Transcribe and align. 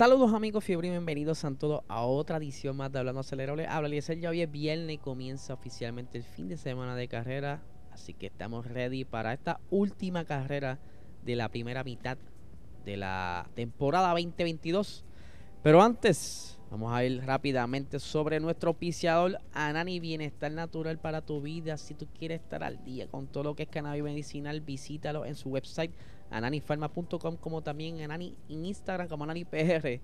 Saludos 0.00 0.32
amigos 0.32 0.64
fiebre 0.64 0.88
y 0.88 0.92
bienvenidos 0.92 1.44
a 1.44 1.50
todos 1.50 1.82
a 1.86 2.06
otra 2.06 2.38
edición 2.38 2.74
más 2.74 2.90
de 2.90 3.00
Hablando 3.00 3.20
Acelerable. 3.20 3.66
Habla 3.66 3.86
Eliezer, 3.88 4.18
ya 4.18 4.30
hoy 4.30 4.40
es 4.40 4.50
viernes 4.50 4.94
y 4.94 4.96
comienza 4.96 5.52
oficialmente 5.52 6.16
el 6.16 6.24
fin 6.24 6.48
de 6.48 6.56
semana 6.56 6.96
de 6.96 7.06
carrera. 7.06 7.60
Así 7.92 8.14
que 8.14 8.28
estamos 8.28 8.66
ready 8.66 9.04
para 9.04 9.34
esta 9.34 9.60
última 9.68 10.24
carrera 10.24 10.78
de 11.22 11.36
la 11.36 11.50
primera 11.50 11.84
mitad 11.84 12.16
de 12.86 12.96
la 12.96 13.46
temporada 13.54 14.08
2022. 14.12 15.04
Pero 15.62 15.82
antes, 15.82 16.58
vamos 16.70 16.94
a 16.94 17.04
ir 17.04 17.22
rápidamente 17.22 18.00
sobre 18.00 18.40
nuestro 18.40 18.70
auspiciador 18.70 19.38
Anani 19.52 20.00
Bienestar 20.00 20.50
Natural 20.50 20.98
para 20.98 21.20
tu 21.20 21.42
vida. 21.42 21.76
Si 21.76 21.92
tú 21.92 22.06
quieres 22.18 22.40
estar 22.40 22.64
al 22.64 22.82
día 22.86 23.06
con 23.06 23.26
todo 23.26 23.44
lo 23.44 23.54
que 23.54 23.64
es 23.64 23.68
cannabis 23.68 24.02
medicinal, 24.02 24.62
visítalo 24.62 25.26
en 25.26 25.34
su 25.34 25.50
website 25.50 25.92
ananifarma.com 26.30 27.36
como 27.36 27.62
también 27.62 28.00
Anani 28.00 28.34
en 28.48 28.66
Instagram 28.66 29.08
como 29.08 29.24
AnaniPR. 29.24 30.00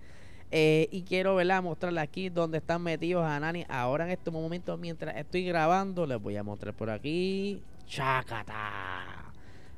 Eh, 0.53 0.89
y 0.93 1.03
quiero 1.03 1.35
¿verdad? 1.35 1.63
mostrarle 1.63 2.01
aquí 2.01 2.29
donde 2.29 2.59
están 2.59 2.81
metidos 2.81 3.25
Anani 3.25 3.67
ahora 3.69 4.05
en 4.05 4.13
estos 4.13 4.33
momentos 4.33 4.79
mientras 4.79 5.17
estoy 5.17 5.45
grabando. 5.45 6.07
Les 6.07 6.21
voy 6.21 6.37
a 6.37 6.43
mostrar 6.43 6.75
por 6.75 6.91
aquí. 6.91 7.63
Chacata. 7.87 9.33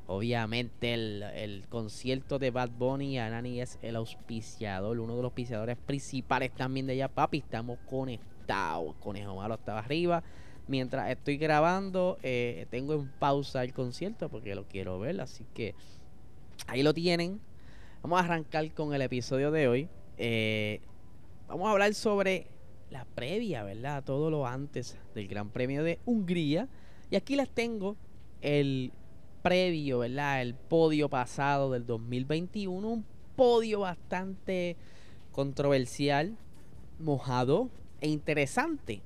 Obviamente 0.07 0.95
el, 0.95 1.65
concierto 1.69 2.39
de 2.39 2.49
Bad 2.49 2.71
Bunny 2.71 3.19
Anani 3.19 3.61
es 3.61 3.77
el 3.83 3.95
auspiciador, 3.95 4.99
uno 4.99 5.13
de 5.15 5.21
los 5.21 5.25
auspiciadores 5.25 5.77
principales 5.77 6.51
también 6.51 6.87
de 6.87 6.93
allá. 6.93 7.07
Papi, 7.09 7.37
estamos 7.37 7.77
conectados. 7.87 8.95
Conejo 8.99 9.35
Malo 9.35 9.53
estaba 9.53 9.79
arriba. 9.79 10.23
Mientras 10.67 11.11
estoy 11.11 11.37
grabando, 11.37 12.17
eh, 12.23 12.65
tengo 12.71 12.93
en 12.93 13.07
pausa 13.19 13.63
el 13.63 13.73
concierto 13.73 14.29
porque 14.29 14.55
lo 14.55 14.65
quiero 14.65 14.99
ver. 14.99 15.21
Así 15.21 15.45
que 15.53 15.75
Ahí 16.69 16.83
lo 16.83 16.93
tienen. 16.93 17.41
Vamos 18.03 18.21
a 18.21 18.25
arrancar 18.25 18.71
con 18.75 18.93
el 18.93 19.01
episodio 19.01 19.49
de 19.49 19.67
hoy. 19.67 19.89
Eh, 20.17 20.81
vamos 21.47 21.67
a 21.67 21.71
hablar 21.71 21.95
sobre 21.95 22.45
la 22.91 23.05
previa, 23.05 23.63
¿verdad? 23.63 24.03
Todo 24.03 24.29
lo 24.29 24.45
antes 24.45 24.95
del 25.15 25.27
Gran 25.27 25.49
Premio 25.49 25.83
de 25.83 25.97
Hungría. 26.05 26.69
Y 27.09 27.15
aquí 27.15 27.35
les 27.35 27.49
tengo 27.49 27.95
el 28.41 28.91
previo, 29.41 29.99
¿verdad? 29.99 30.43
El 30.43 30.53
podio 30.53 31.09
pasado 31.09 31.71
del 31.71 31.87
2021. 31.87 32.87
Un 32.87 33.03
podio 33.35 33.79
bastante 33.79 34.77
controversial, 35.31 36.37
mojado 36.99 37.71
e 37.99 38.09
interesante. 38.09 39.01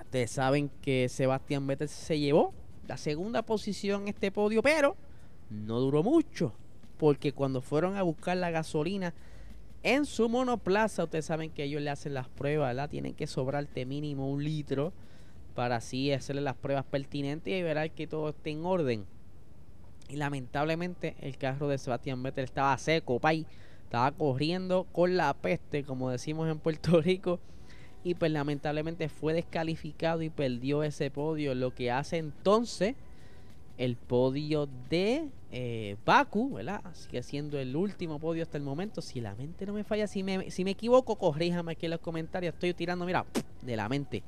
Ustedes 0.00 0.32
saben 0.32 0.68
que 0.82 1.08
Sebastián 1.08 1.64
Vettel 1.68 1.88
se 1.88 2.18
llevó 2.18 2.52
la 2.88 2.96
segunda 2.96 3.42
posición 3.42 4.02
en 4.02 4.08
este 4.08 4.32
podio, 4.32 4.62
pero 4.62 4.96
no 5.50 5.80
duró 5.80 6.02
mucho, 6.02 6.52
porque 6.98 7.32
cuando 7.32 7.60
fueron 7.60 7.96
a 7.96 8.02
buscar 8.02 8.36
la 8.36 8.50
gasolina 8.50 9.14
en 9.82 10.04
su 10.04 10.28
monoplaza, 10.28 11.04
ustedes 11.04 11.26
saben 11.26 11.50
que 11.50 11.64
ellos 11.64 11.80
le 11.80 11.90
hacen 11.90 12.14
las 12.14 12.28
pruebas, 12.28 12.70
¿verdad? 12.70 12.90
Tienen 12.90 13.14
que 13.14 13.26
sobrarte 13.26 13.86
mínimo 13.86 14.28
un 14.28 14.42
litro 14.42 14.92
para 15.54 15.76
así 15.76 16.12
hacerle 16.12 16.42
las 16.42 16.56
pruebas 16.56 16.84
pertinentes 16.84 17.54
y 17.54 17.62
verán 17.62 17.90
que 17.90 18.06
todo 18.06 18.30
esté 18.30 18.50
en 18.50 18.64
orden. 18.64 19.06
Y 20.08 20.16
lamentablemente 20.16 21.16
el 21.20 21.36
carro 21.36 21.68
de 21.68 21.78
Sebastián 21.78 22.22
Vettel 22.22 22.44
estaba 22.44 22.76
seco, 22.78 23.18
pay. 23.20 23.46
Estaba 23.84 24.10
corriendo 24.10 24.84
con 24.92 25.16
la 25.16 25.32
peste, 25.34 25.84
como 25.84 26.10
decimos 26.10 26.48
en 26.48 26.58
Puerto 26.58 27.00
Rico. 27.02 27.38
Y 28.02 28.14
pues 28.14 28.30
lamentablemente 28.32 29.08
fue 29.08 29.32
descalificado 29.34 30.22
y 30.22 30.30
perdió 30.30 30.82
ese 30.82 31.10
podio. 31.10 31.54
Lo 31.54 31.74
que 31.74 31.90
hace 31.90 32.18
entonces 32.18 32.94
el 33.78 33.96
podio 33.96 34.68
de 34.88 35.28
eh, 35.52 35.96
Baku, 36.04 36.54
¿verdad? 36.54 36.82
Sigue 36.94 37.22
siendo 37.22 37.58
el 37.58 37.76
último 37.76 38.18
podio 38.18 38.42
hasta 38.42 38.56
el 38.56 38.64
momento. 38.64 39.02
Si 39.02 39.20
la 39.20 39.34
mente 39.34 39.66
no 39.66 39.72
me 39.72 39.84
falla, 39.84 40.06
si 40.06 40.22
me, 40.22 40.50
si 40.50 40.64
me 40.64 40.72
equivoco, 40.72 41.16
corríjame 41.16 41.72
aquí 41.72 41.86
en 41.86 41.92
los 41.92 42.00
comentarios. 42.00 42.54
Estoy 42.54 42.74
tirando, 42.74 43.04
mira, 43.04 43.26
de 43.62 43.76
la 43.76 43.88
mente. 43.88 44.22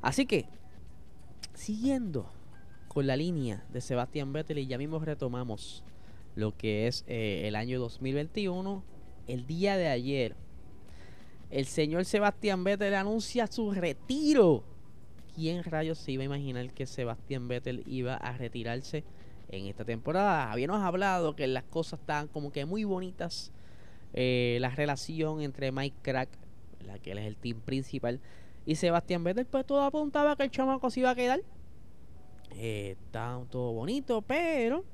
Así 0.00 0.26
que, 0.26 0.46
siguiendo 1.54 2.30
con 2.88 3.06
la 3.06 3.16
línea 3.16 3.64
de 3.72 3.80
Sebastián 3.80 4.32
Vettel 4.32 4.58
y 4.58 4.66
ya 4.66 4.78
mismo 4.78 4.98
retomamos 4.98 5.82
lo 6.36 6.56
que 6.56 6.86
es 6.86 7.04
eh, 7.08 7.42
el 7.46 7.56
año 7.56 7.80
2021. 7.80 8.82
El 9.26 9.46
día 9.46 9.76
de 9.76 9.88
ayer, 9.88 10.34
el 11.50 11.66
señor 11.66 12.04
Sebastián 12.04 12.62
Vettel 12.64 12.94
anuncia 12.94 13.46
su 13.48 13.72
retiro 13.72 14.62
¿quién 15.38 15.62
rayos 15.62 15.98
se 15.98 16.10
iba 16.10 16.22
a 16.22 16.26
imaginar 16.26 16.72
que 16.72 16.84
Sebastián 16.84 17.46
Vettel 17.46 17.84
iba 17.86 18.16
a 18.16 18.36
retirarse 18.36 19.04
en 19.48 19.66
esta 19.66 19.84
temporada? 19.84 20.50
Habíamos 20.50 20.82
hablado 20.82 21.36
que 21.36 21.46
las 21.46 21.62
cosas 21.62 22.00
estaban 22.00 22.26
como 22.26 22.50
que 22.50 22.64
muy 22.64 22.82
bonitas. 22.82 23.52
Eh, 24.14 24.58
la 24.60 24.70
relación 24.70 25.40
entre 25.40 25.70
Mike 25.70 25.96
Crack, 26.02 26.28
la 26.84 26.98
que 26.98 27.12
él 27.12 27.18
es 27.18 27.26
el 27.26 27.36
team 27.36 27.60
principal, 27.60 28.20
y 28.66 28.74
Sebastián 28.74 29.22
Vettel, 29.22 29.46
pues 29.46 29.64
todo 29.64 29.82
apuntaba 29.82 30.34
que 30.34 30.42
el 30.42 30.50
chamaco 30.50 30.90
se 30.90 31.00
iba 31.00 31.10
a 31.10 31.14
quedar. 31.14 31.40
Eh, 32.56 32.96
está 32.98 33.40
todo 33.48 33.72
bonito, 33.72 34.22
pero 34.22 34.84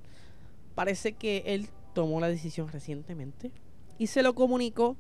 parece 0.75 1.15
que 1.15 1.43
él 1.47 1.69
tomó 1.95 2.21
la 2.21 2.29
decisión 2.29 2.69
recientemente 2.69 3.51
y 3.97 4.09
se 4.09 4.23
lo 4.23 4.35
comunicó 4.35 4.97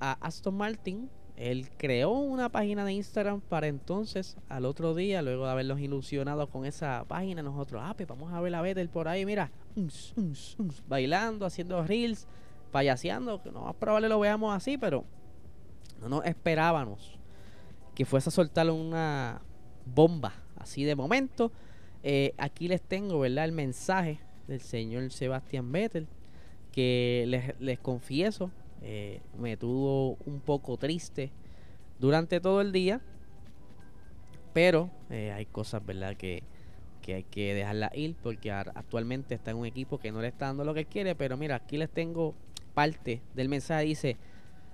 a 0.00 0.12
Aston 0.12 0.56
Martin 0.56 1.10
él 1.42 1.68
creó 1.76 2.12
una 2.12 2.50
página 2.50 2.84
de 2.84 2.92
Instagram 2.92 3.40
para 3.40 3.66
entonces, 3.66 4.36
al 4.48 4.64
otro 4.64 4.94
día, 4.94 5.22
luego 5.22 5.44
de 5.44 5.50
haberlos 5.50 5.80
ilusionado 5.80 6.48
con 6.48 6.64
esa 6.64 7.04
página, 7.08 7.42
nosotros, 7.42 7.82
ah, 7.84 7.94
pues 7.96 8.08
vamos 8.08 8.32
a 8.32 8.40
ver 8.40 8.54
a 8.54 8.62
Vettel 8.62 8.88
por 8.88 9.08
ahí, 9.08 9.26
mira, 9.26 9.50
bailando, 10.86 11.44
haciendo 11.44 11.82
reels, 11.82 12.28
payaseando, 12.70 13.42
que 13.42 13.50
no 13.50 13.62
más 13.62 13.74
probable 13.74 14.08
lo 14.08 14.20
veamos 14.20 14.54
así, 14.54 14.78
pero 14.78 15.04
no 16.00 16.08
nos 16.08 16.24
esperábamos 16.24 17.18
que 17.96 18.04
fuese 18.04 18.28
a 18.28 18.32
soltar 18.32 18.70
una 18.70 19.42
bomba 19.84 20.34
así 20.56 20.84
de 20.84 20.94
momento. 20.94 21.50
Eh, 22.04 22.34
aquí 22.38 22.68
les 22.68 22.82
tengo, 22.82 23.18
¿verdad? 23.18 23.46
El 23.46 23.52
mensaje 23.52 24.20
del 24.46 24.60
señor 24.60 25.10
Sebastián 25.10 25.72
Vettel, 25.72 26.06
que 26.70 27.24
les, 27.26 27.60
les 27.60 27.80
confieso, 27.80 28.50
eh, 28.82 29.20
me 29.38 29.56
tuvo 29.56 30.16
un 30.26 30.40
poco 30.40 30.76
triste 30.76 31.30
durante 31.98 32.40
todo 32.40 32.60
el 32.60 32.72
día. 32.72 33.00
Pero 34.52 34.90
eh, 35.08 35.32
hay 35.32 35.46
cosas, 35.46 35.84
¿verdad? 35.84 36.16
Que, 36.16 36.42
que 37.00 37.14
hay 37.14 37.24
que 37.24 37.54
dejarla 37.54 37.90
ir 37.94 38.16
porque 38.22 38.50
actualmente 38.50 39.34
está 39.34 39.52
en 39.52 39.56
un 39.56 39.66
equipo 39.66 39.98
que 39.98 40.12
no 40.12 40.20
le 40.20 40.28
está 40.28 40.46
dando 40.46 40.64
lo 40.64 40.74
que 40.74 40.84
quiere. 40.84 41.14
Pero 41.14 41.36
mira, 41.36 41.56
aquí 41.56 41.76
les 41.78 41.90
tengo 41.90 42.34
parte 42.74 43.22
del 43.34 43.48
mensaje. 43.48 43.84
Dice, 43.84 44.16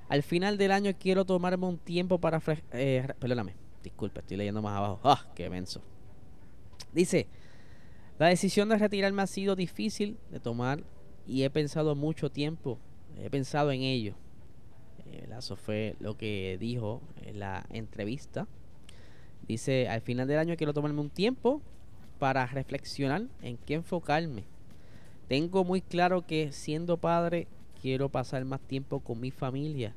al 0.08 0.22
final 0.22 0.56
del 0.56 0.72
año 0.72 0.92
quiero 0.98 1.24
tomarme 1.24 1.66
un 1.66 1.78
tiempo 1.78 2.18
para... 2.18 2.40
Eh, 2.72 3.06
perdóname, 3.18 3.54
disculpe, 3.82 4.20
estoy 4.20 4.36
leyendo 4.36 4.62
más 4.62 4.76
abajo. 4.76 5.00
¡Ah, 5.04 5.26
qué 5.34 5.48
menso! 5.50 5.82
Dice, 6.92 7.28
la 8.18 8.28
decisión 8.28 8.68
de 8.68 8.78
retirarme 8.78 9.22
ha 9.22 9.26
sido 9.26 9.54
difícil 9.54 10.18
de 10.30 10.40
tomar 10.40 10.82
y 11.26 11.42
he 11.42 11.50
pensado 11.50 11.94
mucho 11.94 12.30
tiempo 12.30 12.78
he 13.20 13.30
pensado 13.30 13.70
en 13.72 13.82
ello. 13.82 14.14
Eh, 15.06 15.28
eso 15.36 15.56
fue 15.56 15.96
lo 16.00 16.16
que 16.16 16.56
dijo 16.60 17.00
en 17.22 17.40
la 17.40 17.66
entrevista. 17.70 18.46
Dice, 19.46 19.88
al 19.88 20.00
final 20.00 20.28
del 20.28 20.38
año 20.38 20.56
quiero 20.56 20.74
tomarme 20.74 21.00
un 21.00 21.10
tiempo 21.10 21.62
para 22.18 22.46
reflexionar 22.46 23.22
en 23.42 23.56
qué 23.56 23.74
enfocarme. 23.74 24.44
Tengo 25.28 25.64
muy 25.64 25.80
claro 25.80 26.26
que 26.26 26.52
siendo 26.52 26.96
padre 26.96 27.46
quiero 27.80 28.08
pasar 28.08 28.44
más 28.44 28.60
tiempo 28.60 29.00
con 29.00 29.20
mi 29.20 29.30
familia. 29.30 29.94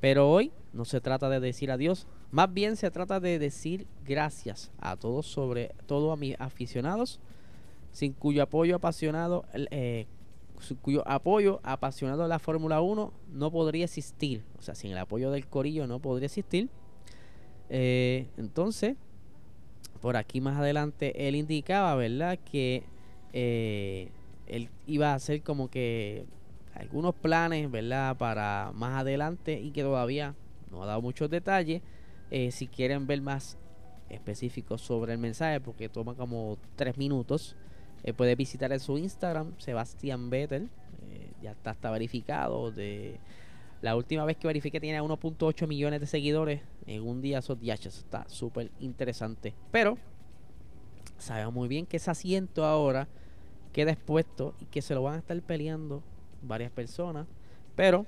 Pero 0.00 0.30
hoy 0.30 0.52
no 0.72 0.84
se 0.84 1.00
trata 1.00 1.28
de 1.28 1.40
decir 1.40 1.70
adiós, 1.70 2.06
más 2.30 2.52
bien 2.52 2.76
se 2.76 2.90
trata 2.90 3.20
de 3.20 3.38
decir 3.38 3.86
gracias 4.04 4.70
a 4.78 4.96
todos, 4.96 5.26
sobre 5.26 5.74
todo 5.86 6.12
a 6.12 6.16
mis 6.16 6.38
aficionados, 6.40 7.20
sin 7.92 8.12
cuyo 8.12 8.42
apoyo 8.42 8.76
apasionado 8.76 9.44
eh, 9.54 10.06
cuyo 10.80 11.06
apoyo 11.06 11.60
apasionado 11.62 12.22
de 12.22 12.28
la 12.28 12.38
Fórmula 12.38 12.80
1 12.80 13.12
no 13.32 13.50
podría 13.50 13.84
existir. 13.84 14.42
O 14.58 14.62
sea, 14.62 14.74
sin 14.74 14.92
el 14.92 14.98
apoyo 14.98 15.30
del 15.30 15.46
Corillo 15.46 15.86
no 15.86 16.00
podría 16.00 16.26
existir. 16.26 16.68
Eh, 17.68 18.28
entonces, 18.36 18.96
por 20.00 20.16
aquí 20.16 20.40
más 20.40 20.58
adelante, 20.58 21.28
él 21.28 21.34
indicaba, 21.34 21.94
¿verdad? 21.94 22.38
Que 22.50 22.84
eh, 23.32 24.10
él 24.46 24.68
iba 24.86 25.12
a 25.12 25.14
hacer 25.14 25.42
como 25.42 25.70
que 25.70 26.26
algunos 26.74 27.14
planes, 27.14 27.70
¿verdad? 27.70 28.16
Para 28.16 28.72
más 28.74 29.00
adelante 29.00 29.60
y 29.60 29.70
que 29.70 29.82
todavía 29.82 30.34
no 30.70 30.82
ha 30.82 30.86
dado 30.86 31.00
muchos 31.00 31.30
detalles. 31.30 31.82
Eh, 32.30 32.50
si 32.50 32.66
quieren 32.66 33.06
ver 33.06 33.20
más 33.22 33.58
específicos 34.08 34.80
sobre 34.80 35.12
el 35.12 35.18
mensaje, 35.18 35.60
porque 35.60 35.88
toma 35.88 36.14
como 36.14 36.58
tres 36.76 36.96
minutos, 36.96 37.56
eh, 38.04 38.12
puede 38.12 38.34
visitar 38.36 38.72
en 38.72 38.80
su 38.80 38.98
Instagram, 38.98 39.54
Sebastián 39.58 40.30
Vettel. 40.30 40.68
Eh, 41.10 41.30
ya 41.42 41.52
está, 41.52 41.70
está 41.70 41.90
verificado. 41.90 42.70
De 42.70 43.18
la 43.80 43.96
última 43.96 44.24
vez 44.24 44.36
que 44.36 44.46
verifiqué 44.46 44.78
tiene 44.78 45.00
1.8 45.00 45.66
millones 45.66 46.00
de 46.00 46.06
seguidores 46.06 46.60
en 46.86 47.02
un 47.02 47.22
día. 47.22 47.38
Esos 47.38 47.58
días 47.58 47.84
está 47.86 48.28
súper 48.28 48.70
interesante. 48.78 49.54
Pero 49.70 49.96
sabemos 51.16 51.54
muy 51.54 51.68
bien 51.68 51.86
que 51.86 51.96
ese 51.96 52.10
asiento 52.10 52.64
ahora 52.64 53.08
queda 53.72 53.92
expuesto 53.92 54.54
y 54.60 54.66
que 54.66 54.82
se 54.82 54.94
lo 54.94 55.02
van 55.02 55.14
a 55.14 55.18
estar 55.18 55.40
peleando 55.40 56.02
varias 56.42 56.70
personas. 56.70 57.26
Pero 57.74 58.06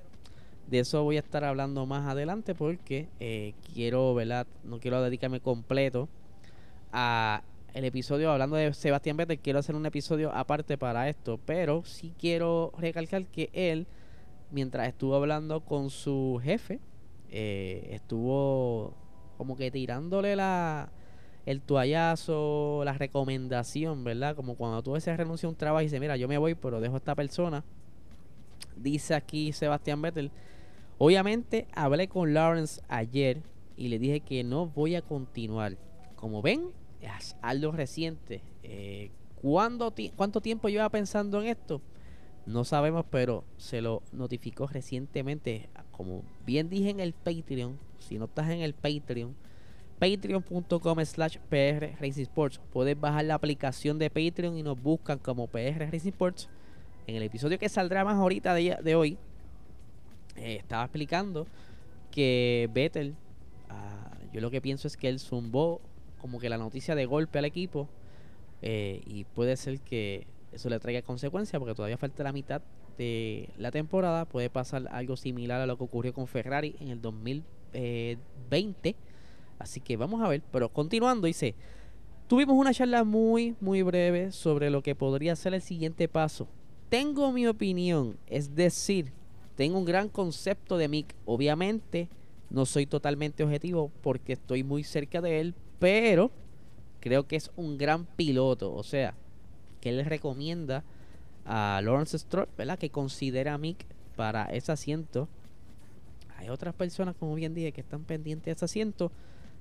de 0.66 0.80
eso 0.80 1.02
voy 1.04 1.16
a 1.16 1.20
estar 1.20 1.42
hablando 1.42 1.86
más 1.86 2.06
adelante 2.06 2.54
porque 2.54 3.08
eh, 3.18 3.54
quiero, 3.72 4.14
¿verdad? 4.14 4.46
No 4.62 4.78
quiero 4.78 5.02
dedicarme 5.02 5.40
completo 5.40 6.08
a 6.92 7.42
el 7.76 7.84
episodio 7.84 8.30
hablando 8.30 8.56
de 8.56 8.72
Sebastián 8.72 9.18
Vettel. 9.18 9.38
Quiero 9.38 9.58
hacer 9.58 9.74
un 9.74 9.84
episodio 9.84 10.32
aparte 10.32 10.78
para 10.78 11.10
esto, 11.10 11.38
pero 11.44 11.84
sí 11.84 12.14
quiero 12.18 12.72
recalcar 12.78 13.26
que 13.26 13.50
él, 13.52 13.86
mientras 14.50 14.88
estuvo 14.88 15.14
hablando 15.14 15.60
con 15.60 15.90
su 15.90 16.40
jefe, 16.42 16.80
eh, 17.30 17.88
estuvo 17.90 18.94
como 19.36 19.58
que 19.58 19.70
tirándole 19.70 20.36
la 20.36 20.90
el 21.44 21.60
toallazo, 21.60 22.82
la 22.84 22.94
recomendación, 22.94 24.04
¿verdad? 24.04 24.34
Como 24.34 24.56
cuando 24.56 24.82
tú 24.82 24.98
se 24.98 25.14
renuncia 25.14 25.46
a 25.46 25.50
un 25.50 25.56
trabajo 25.56 25.82
y 25.82 25.84
dices, 25.84 26.00
mira, 26.00 26.16
yo 26.16 26.28
me 26.28 26.38
voy, 26.38 26.54
pero 26.54 26.80
dejo 26.80 26.94
a 26.94 26.96
esta 26.96 27.14
persona. 27.14 27.62
Dice 28.74 29.14
aquí 29.14 29.52
Sebastián 29.52 30.00
Vettel 30.00 30.30
Obviamente 30.98 31.68
hablé 31.74 32.08
con 32.08 32.32
Lawrence 32.32 32.80
ayer 32.88 33.42
y 33.76 33.88
le 33.88 33.98
dije 33.98 34.20
que 34.20 34.42
no 34.44 34.66
voy 34.66 34.94
a 34.94 35.02
continuar. 35.02 35.76
Como 36.16 36.40
ven, 36.40 36.70
algo 37.42 37.72
reciente. 37.72 38.42
Eh, 38.62 39.10
¿Cuánto 39.42 40.40
tiempo 40.40 40.68
lleva 40.68 40.88
pensando 40.88 41.40
en 41.40 41.48
esto? 41.48 41.80
No 42.46 42.64
sabemos, 42.64 43.04
pero 43.10 43.44
se 43.56 43.80
lo 43.80 44.02
notificó 44.12 44.66
recientemente. 44.66 45.68
Como 45.90 46.22
bien 46.44 46.68
dije 46.68 46.90
en 46.90 47.00
el 47.00 47.12
Patreon, 47.12 47.78
si 47.98 48.18
no 48.18 48.26
estás 48.26 48.50
en 48.50 48.60
el 48.60 48.74
Patreon, 48.74 49.34
patreon.com 49.98 51.04
slash 51.04 51.38
PR 51.48 51.96
Racing 52.00 52.22
Sports. 52.22 52.60
Puedes 52.72 52.98
bajar 52.98 53.24
la 53.24 53.34
aplicación 53.34 53.98
de 53.98 54.10
Patreon 54.10 54.56
y 54.56 54.62
nos 54.62 54.80
buscan 54.80 55.18
como 55.18 55.46
PR 55.46 55.90
Racing 55.90 56.10
Sports. 56.10 56.48
En 57.06 57.16
el 57.16 57.22
episodio 57.22 57.58
que 57.58 57.68
saldrá 57.68 58.04
más 58.04 58.16
ahorita 58.16 58.54
de 58.54 58.94
hoy, 58.94 59.18
eh, 60.36 60.56
estaba 60.56 60.84
explicando 60.84 61.46
que 62.10 62.68
Vettel, 62.72 63.14
ah, 63.68 64.10
yo 64.32 64.40
lo 64.40 64.50
que 64.50 64.60
pienso 64.60 64.86
es 64.86 64.96
que 64.96 65.08
él 65.08 65.18
zumbó 65.18 65.80
como 66.26 66.40
que 66.40 66.48
la 66.48 66.58
noticia 66.58 66.96
de 66.96 67.06
golpe 67.06 67.38
al 67.38 67.44
equipo 67.44 67.88
eh, 68.60 69.00
y 69.06 69.22
puede 69.22 69.56
ser 69.56 69.78
que 69.78 70.26
eso 70.50 70.68
le 70.68 70.80
traiga 70.80 71.00
consecuencias 71.00 71.60
porque 71.60 71.72
todavía 71.72 71.96
falta 71.98 72.24
la 72.24 72.32
mitad 72.32 72.62
de 72.98 73.48
la 73.58 73.70
temporada. 73.70 74.24
Puede 74.24 74.50
pasar 74.50 74.88
algo 74.90 75.16
similar 75.16 75.60
a 75.60 75.66
lo 75.66 75.78
que 75.78 75.84
ocurrió 75.84 76.12
con 76.12 76.26
Ferrari 76.26 76.74
en 76.80 76.88
el 76.88 77.00
2020. 77.00 78.96
Así 79.60 79.80
que 79.80 79.96
vamos 79.96 80.20
a 80.20 80.26
ver. 80.26 80.42
Pero 80.50 80.68
continuando, 80.68 81.28
dice, 81.28 81.54
tuvimos 82.26 82.56
una 82.56 82.74
charla 82.74 83.04
muy, 83.04 83.54
muy 83.60 83.82
breve 83.82 84.32
sobre 84.32 84.68
lo 84.68 84.82
que 84.82 84.96
podría 84.96 85.36
ser 85.36 85.54
el 85.54 85.62
siguiente 85.62 86.08
paso. 86.08 86.48
Tengo 86.88 87.30
mi 87.30 87.46
opinión, 87.46 88.18
es 88.26 88.56
decir, 88.56 89.12
tengo 89.54 89.78
un 89.78 89.84
gran 89.84 90.08
concepto 90.08 90.76
de 90.76 90.88
Mick. 90.88 91.14
Obviamente, 91.24 92.08
no 92.50 92.66
soy 92.66 92.86
totalmente 92.86 93.44
objetivo 93.44 93.92
porque 94.02 94.32
estoy 94.32 94.64
muy 94.64 94.82
cerca 94.82 95.20
de 95.20 95.38
él, 95.40 95.54
pero 95.78 96.30
creo 97.00 97.26
que 97.26 97.36
es 97.36 97.50
un 97.56 97.78
gran 97.78 98.04
piloto. 98.04 98.74
O 98.74 98.82
sea, 98.82 99.14
que 99.80 99.90
él 99.90 100.04
recomienda 100.04 100.84
a 101.44 101.80
Lawrence 101.82 102.18
Stroll, 102.18 102.48
¿verdad? 102.56 102.78
Que 102.78 102.90
considera 102.90 103.54
a 103.54 103.58
Mick 103.58 103.84
para 104.16 104.46
ese 104.46 104.72
asiento. 104.72 105.28
Hay 106.36 106.48
otras 106.48 106.74
personas, 106.74 107.14
como 107.14 107.34
bien 107.34 107.54
dije, 107.54 107.72
que 107.72 107.80
están 107.80 108.04
pendientes 108.04 108.46
de 108.46 108.52
ese 108.52 108.64
asiento, 108.64 109.10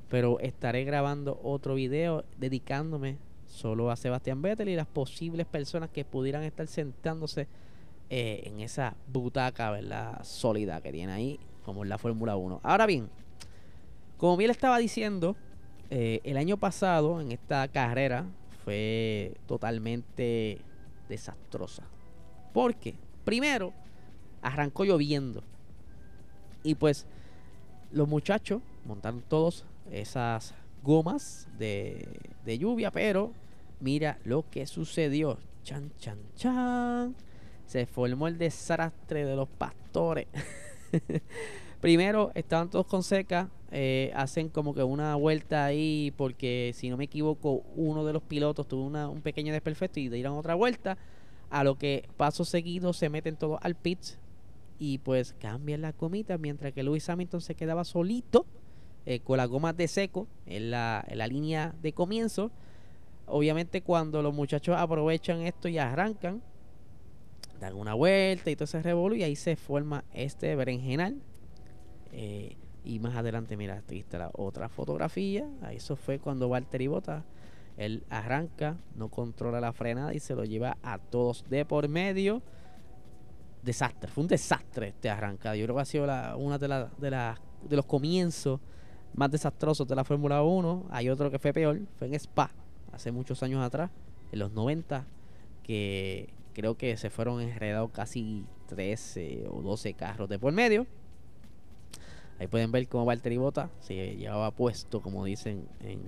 pero 0.09 0.39
estaré 0.39 0.83
grabando 0.83 1.39
otro 1.43 1.75
video 1.75 2.25
dedicándome 2.37 3.17
solo 3.47 3.91
a 3.91 3.95
Sebastián 3.95 4.41
Vettel 4.41 4.69
y 4.69 4.75
las 4.75 4.87
posibles 4.87 5.45
personas 5.45 5.89
que 5.89 6.03
pudieran 6.03 6.43
estar 6.43 6.67
sentándose 6.67 7.47
eh, 8.09 8.43
en 8.45 8.59
esa 8.59 8.95
butaca, 9.11 9.71
¿verdad? 9.71 10.23
Sólida 10.23 10.81
que 10.81 10.91
tiene 10.91 11.11
ahí, 11.11 11.39
como 11.63 11.83
en 11.83 11.89
la 11.89 11.97
Fórmula 11.97 12.35
1. 12.35 12.59
Ahora 12.63 12.85
bien, 12.85 13.09
como 14.17 14.37
bien 14.37 14.51
estaba 14.51 14.77
diciendo, 14.77 15.35
eh, 15.97 16.19
el 16.25 16.35
año 16.35 16.57
pasado 16.57 17.21
en 17.21 17.31
esta 17.31 17.65
carrera 17.69 18.25
fue 18.65 19.37
totalmente 19.47 20.59
desastrosa. 21.07 21.83
Porque, 22.53 22.95
primero, 23.23 23.71
arrancó 24.41 24.83
lloviendo. 24.83 25.41
Y 26.63 26.75
pues 26.75 27.05
los 27.93 28.09
muchachos 28.09 28.61
montaron 28.83 29.21
todos 29.21 29.63
esas 29.89 30.53
gomas 30.83 31.47
de, 31.57 32.19
de 32.43 32.57
lluvia, 32.57 32.91
pero 32.91 33.31
mira 33.79 34.19
lo 34.25 34.43
que 34.49 34.67
sucedió. 34.67 35.37
Chan, 35.63 35.93
chan, 35.97 36.19
chan 36.35 37.15
se 37.67 37.85
formó 37.85 38.27
el 38.27 38.37
desastre 38.37 39.23
de 39.23 39.37
los 39.37 39.47
pastores. 39.47 40.27
Primero 41.79 42.31
estaban 42.35 42.69
todos 42.69 42.85
con 42.85 43.01
seca, 43.01 43.49
eh, 43.77 44.13
hacen 44.15 44.47
como 44.47 44.73
que 44.73 44.83
una 44.83 45.15
vuelta 45.15 45.65
ahí 45.65 46.13
porque 46.15 46.71
si 46.73 46.89
no 46.89 46.95
me 46.95 47.03
equivoco 47.03 47.61
uno 47.75 48.05
de 48.05 48.13
los 48.13 48.23
pilotos 48.23 48.69
tuvo 48.69 48.85
un 48.85 49.21
pequeño 49.21 49.51
desperfecto 49.51 49.99
y 49.99 50.07
dieron 50.07 50.37
otra 50.37 50.55
vuelta, 50.55 50.97
a 51.49 51.65
lo 51.65 51.77
que 51.77 52.07
paso 52.15 52.45
seguido 52.45 52.93
se 52.93 53.09
meten 53.09 53.35
todos 53.35 53.59
al 53.61 53.75
pit 53.75 53.99
y 54.79 54.99
pues 54.99 55.35
cambian 55.41 55.81
la 55.81 55.91
comita 55.91 56.37
mientras 56.37 56.71
que 56.71 56.83
Lewis 56.83 57.09
Hamilton 57.09 57.41
se 57.41 57.55
quedaba 57.55 57.83
solito 57.83 58.45
eh, 59.05 59.19
con 59.19 59.35
las 59.35 59.49
gomas 59.49 59.75
de 59.75 59.89
seco 59.89 60.29
en 60.45 60.71
la, 60.71 61.03
en 61.09 61.17
la 61.17 61.27
línea 61.27 61.75
de 61.81 61.91
comienzo. 61.91 62.51
Obviamente 63.25 63.81
cuando 63.81 64.21
los 64.21 64.33
muchachos 64.33 64.77
aprovechan 64.77 65.41
esto 65.41 65.67
y 65.67 65.79
arrancan, 65.79 66.41
dan 67.59 67.75
una 67.75 67.93
vuelta 67.93 68.49
y 68.49 68.55
todo 68.55 68.63
ese 68.63 68.81
revolú 68.81 69.15
y 69.15 69.23
ahí 69.23 69.35
se 69.35 69.57
forma 69.57 70.05
este 70.13 70.55
berenjenal. 70.55 71.17
Eh, 72.13 72.55
y 72.85 72.99
más 72.99 73.15
adelante, 73.15 73.57
mira, 73.57 73.77
aquí 73.77 73.99
está 73.99 74.17
la 74.17 74.31
otra 74.33 74.69
fotografía. 74.69 75.49
Eso 75.71 75.95
fue 75.95 76.19
cuando 76.19 76.47
Valtteri 76.47 76.87
Bota 76.87 77.25
él 77.77 78.03
arranca, 78.09 78.77
no 78.95 79.09
controla 79.09 79.59
la 79.59 79.73
frenada 79.73 80.13
y 80.13 80.19
se 80.19 80.35
lo 80.35 80.45
lleva 80.45 80.77
a 80.81 80.97
todos 80.97 81.43
de 81.49 81.65
por 81.65 81.87
medio. 81.89 82.41
Desastre, 83.63 84.09
fue 84.09 84.21
un 84.23 84.27
desastre 84.27 84.89
este 84.89 85.09
arrancada. 85.09 85.55
Yo 85.55 85.65
creo 85.65 85.75
que 85.75 85.81
ha 85.81 85.85
sido 85.85 86.05
la, 86.05 86.35
una 86.37 86.57
de, 86.57 86.67
la, 86.67 86.85
de, 86.97 87.11
la, 87.11 87.41
de 87.67 87.75
los 87.75 87.85
comienzos 87.85 88.61
más 89.13 89.31
desastrosos 89.31 89.87
de 89.87 89.95
la 89.95 90.03
Fórmula 90.03 90.43
1. 90.43 90.85
Hay 90.89 91.09
otro 91.09 91.31
que 91.31 91.39
fue 91.39 91.51
peor, 91.51 91.81
fue 91.97 92.07
en 92.07 92.13
Spa, 92.13 92.51
hace 92.93 93.11
muchos 93.11 93.41
años 93.43 93.63
atrás, 93.63 93.89
en 94.31 94.39
los 94.39 94.51
90, 94.51 95.05
que 95.63 96.33
creo 96.53 96.77
que 96.77 96.95
se 96.95 97.09
fueron 97.09 97.41
enredados 97.41 97.91
casi 97.91 98.45
13 98.67 99.47
o 99.49 99.61
12 99.61 99.93
carros 99.95 100.29
de 100.29 100.39
por 100.39 100.53
medio. 100.53 100.85
Ahí 102.39 102.47
pueden 102.47 102.71
ver 102.71 102.87
cómo 102.87 103.05
Valtteri 103.05 103.37
Bota 103.37 103.69
se 103.79 104.15
llevaba 104.15 104.51
puesto, 104.51 105.01
como 105.01 105.23
dicen 105.23 105.67
en, 105.81 106.01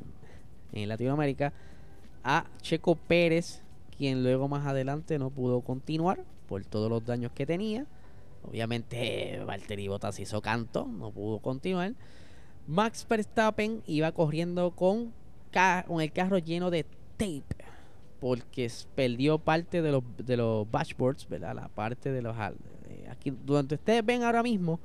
en 0.73 0.89
Latinoamérica, 0.89 1.53
a 2.23 2.45
Checo 2.61 2.95
Pérez, 2.95 3.61
quien 3.97 4.23
luego 4.23 4.47
más 4.47 4.65
adelante 4.65 5.17
no 5.19 5.29
pudo 5.29 5.61
continuar 5.61 6.23
por 6.47 6.65
todos 6.65 6.89
los 6.89 7.05
daños 7.05 7.31
que 7.31 7.45
tenía. 7.45 7.85
Obviamente 8.43 9.41
Valtteri 9.45 9.87
Bottas 9.87 10.19
hizo 10.19 10.41
canto, 10.41 10.85
no 10.85 11.11
pudo 11.11 11.39
continuar. 11.39 11.93
Max 12.67 13.05
Verstappen 13.07 13.81
iba 13.87 14.11
corriendo 14.11 14.71
con, 14.71 15.13
el 15.53 16.11
carro 16.11 16.37
lleno 16.37 16.69
de 16.69 16.85
tape 17.17 17.43
porque 18.19 18.69
perdió 18.95 19.37
parte 19.37 19.81
de 19.81 19.91
los, 19.91 20.03
de 20.17 20.37
los 20.37 20.69
dashboards, 20.71 21.27
¿verdad? 21.29 21.55
La 21.55 21.67
parte 21.67 22.11
de 22.11 22.21
los... 22.21 22.35
Eh, 22.35 23.07
aquí, 23.09 23.31
donde 23.45 23.75
ustedes 23.75 24.03
ven 24.05 24.23
ahora 24.23 24.43
mismo, 24.43 24.79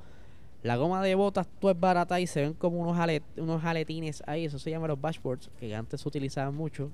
la 0.63 0.77
goma 0.77 1.01
de 1.03 1.13
botas 1.15 1.47
todo 1.59 1.71
es 1.71 1.79
barata 1.79 2.19
y 2.19 2.27
se 2.27 2.41
ven 2.41 2.53
como 2.53 2.79
unos, 2.79 2.97
unos 3.37 3.63
aletines 3.63 4.23
ahí, 4.25 4.45
eso 4.45 4.57
se 4.57 4.71
llama 4.71 4.87
los 4.87 4.99
dashboards, 4.99 5.49
que 5.59 5.75
antes 5.75 6.01
se 6.01 6.07
utilizaban 6.07 6.55
mucho. 6.55 6.89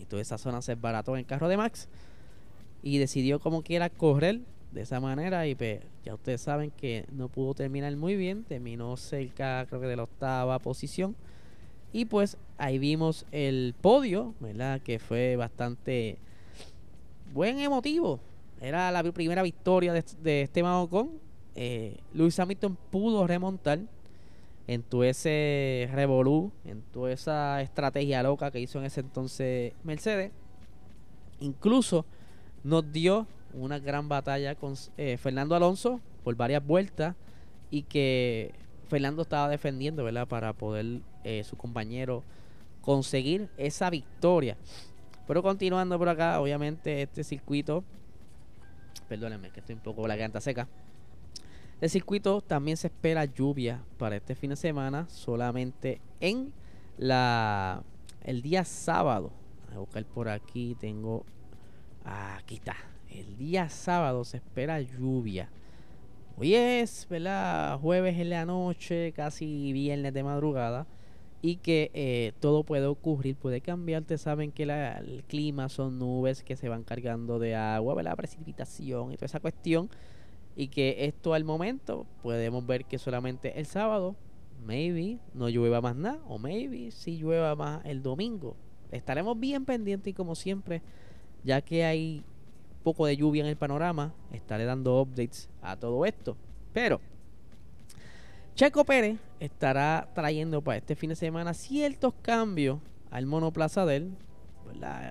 Y 0.00 0.06
toda 0.06 0.22
esa 0.22 0.38
zona 0.38 0.62
se 0.62 0.74
barató 0.74 1.12
en 1.12 1.20
el 1.20 1.26
carro 1.26 1.48
de 1.48 1.56
Max. 1.56 1.88
Y 2.82 2.98
decidió 2.98 3.38
como 3.38 3.62
quiera 3.62 3.90
correr 3.90 4.40
de 4.72 4.80
esa 4.80 5.00
manera 5.00 5.46
y 5.46 5.54
pues, 5.54 5.80
ya 6.04 6.14
ustedes 6.14 6.40
saben 6.40 6.70
que 6.70 7.04
no 7.12 7.28
pudo 7.28 7.54
terminar 7.54 7.94
muy 7.94 8.16
bien, 8.16 8.42
terminó 8.42 8.96
cerca 8.96 9.66
creo 9.68 9.82
que 9.82 9.86
de 9.86 9.96
la 9.96 10.04
octava 10.04 10.58
posición 10.58 11.14
y 11.92 12.06
pues 12.06 12.38
ahí 12.56 12.78
vimos 12.78 13.26
el 13.32 13.74
podio, 13.80 14.34
¿verdad? 14.40 14.80
Que 14.80 14.98
fue 14.98 15.36
bastante 15.36 16.16
buen 17.34 17.58
emotivo. 17.60 18.18
era 18.60 18.90
la 18.90 19.02
primera 19.12 19.42
victoria 19.42 19.92
de, 19.92 20.02
de 20.22 20.42
Esteban. 20.42 20.88
Eh, 21.54 21.98
Luis 22.14 22.38
Hamilton 22.38 22.76
pudo 22.90 23.26
remontar 23.26 23.80
en 24.66 24.82
todo 24.82 25.04
ese 25.04 25.88
revolú, 25.92 26.52
en 26.64 26.82
toda 26.82 27.12
esa 27.12 27.60
estrategia 27.62 28.22
loca 28.22 28.50
que 28.50 28.60
hizo 28.60 28.78
en 28.78 28.84
ese 28.86 29.00
entonces 29.00 29.72
Mercedes. 29.84 30.32
Incluso 31.40 32.04
nos 32.64 32.90
dio 32.92 33.26
una 33.54 33.78
gran 33.78 34.08
batalla 34.08 34.54
con 34.54 34.74
eh, 34.96 35.16
Fernando 35.16 35.54
Alonso 35.54 36.00
por 36.24 36.36
varias 36.36 36.64
vueltas 36.64 37.16
y 37.70 37.82
que 37.82 38.52
Fernando 38.88 39.22
estaba 39.22 39.48
defendiendo, 39.48 40.04
¿verdad? 40.04 40.28
Para 40.28 40.52
poder 40.52 41.00
eh, 41.24 41.42
su 41.44 41.56
compañero 41.56 42.22
conseguir 42.80 43.48
esa 43.56 43.90
victoria. 43.90 44.56
Pero 45.26 45.42
continuando 45.42 45.98
por 45.98 46.08
acá, 46.08 46.40
obviamente 46.40 47.02
este 47.02 47.24
circuito, 47.24 47.84
perdónenme 49.08 49.50
que 49.50 49.60
estoy 49.60 49.74
un 49.74 49.80
poco 49.80 50.06
la 50.06 50.14
garganta 50.14 50.40
seca. 50.40 50.68
El 51.82 51.90
circuito 51.90 52.40
también 52.40 52.76
se 52.76 52.86
espera 52.86 53.24
lluvia 53.24 53.82
para 53.98 54.14
este 54.14 54.36
fin 54.36 54.50
de 54.50 54.56
semana, 54.56 55.08
solamente 55.08 56.00
en 56.20 56.52
la 56.96 57.82
el 58.22 58.40
día 58.40 58.64
sábado. 58.64 59.32
a 59.74 59.78
buscar 59.78 60.04
por 60.04 60.28
aquí, 60.28 60.76
tengo 60.78 61.26
aquí 62.04 62.54
está. 62.54 62.76
El 63.10 63.36
día 63.36 63.68
sábado 63.68 64.24
se 64.24 64.36
espera 64.36 64.80
lluvia. 64.80 65.50
Hoy 66.36 66.54
es, 66.54 67.08
¿verdad? 67.10 67.80
Jueves 67.80 68.16
en 68.16 68.30
la 68.30 68.46
noche, 68.46 69.10
casi 69.10 69.72
viernes 69.72 70.14
de 70.14 70.22
madrugada. 70.22 70.86
Y 71.40 71.56
que 71.56 71.90
eh, 71.94 72.32
todo 72.38 72.62
puede 72.62 72.86
ocurrir, 72.86 73.34
puede 73.34 73.60
cambiar. 73.60 74.02
Ustedes 74.02 74.20
saben 74.20 74.52
que 74.52 74.62
el 74.62 75.24
clima 75.26 75.68
son 75.68 75.98
nubes 75.98 76.44
que 76.44 76.54
se 76.54 76.68
van 76.68 76.84
cargando 76.84 77.40
de 77.40 77.56
agua, 77.56 77.96
¿verdad? 77.96 78.14
Precipitación 78.14 79.10
y 79.10 79.16
toda 79.16 79.26
esa 79.26 79.40
cuestión 79.40 79.90
y 80.56 80.68
que 80.68 81.06
esto 81.06 81.34
al 81.34 81.44
momento 81.44 82.06
podemos 82.22 82.66
ver 82.66 82.84
que 82.84 82.98
solamente 82.98 83.58
el 83.58 83.66
sábado, 83.66 84.16
maybe 84.64 85.18
no 85.34 85.48
llueva 85.48 85.80
más 85.80 85.96
nada, 85.96 86.20
o 86.26 86.38
maybe 86.38 86.90
si 86.90 87.18
llueva 87.18 87.54
más 87.56 87.84
el 87.84 88.02
domingo. 88.02 88.56
Estaremos 88.90 89.38
bien 89.38 89.64
pendientes 89.64 90.10
y 90.10 90.14
como 90.14 90.34
siempre, 90.34 90.82
ya 91.44 91.62
que 91.62 91.84
hay 91.84 92.22
poco 92.82 93.06
de 93.06 93.16
lluvia 93.16 93.42
en 93.42 93.48
el 93.48 93.56
panorama, 93.56 94.12
estaré 94.32 94.64
dando 94.64 95.00
updates 95.00 95.48
a 95.62 95.76
todo 95.76 96.04
esto. 96.04 96.36
Pero 96.72 97.00
Checo 98.54 98.84
Pérez 98.84 99.18
estará 99.40 100.10
trayendo 100.14 100.62
para 100.62 100.78
este 100.78 100.94
fin 100.94 101.10
de 101.10 101.16
semana 101.16 101.54
ciertos 101.54 102.12
cambios 102.20 102.80
al 103.10 103.26
monoplaza 103.26 103.86
de 103.86 103.96
él. 103.96 104.12